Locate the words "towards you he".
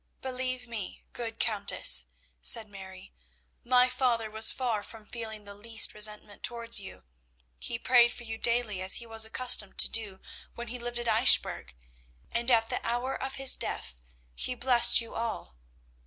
6.41-7.77